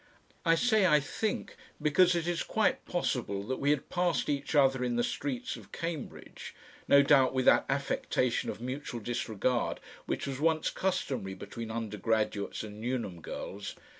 [0.43, 4.83] I say I think because it is quite possible that we had passed each other
[4.83, 6.55] in the streets of Cambridge,
[6.87, 12.81] no doubt with that affectation of mutual disregard which was once customary between undergraduates and
[12.81, 13.75] Newnham girls.